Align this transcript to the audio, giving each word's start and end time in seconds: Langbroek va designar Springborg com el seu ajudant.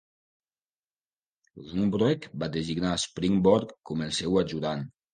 Langbroek 1.67 2.27
va 2.39 2.51
designar 2.59 2.97
Springborg 3.07 3.79
com 3.93 4.07
el 4.11 4.21
seu 4.25 4.45
ajudant. 4.47 4.89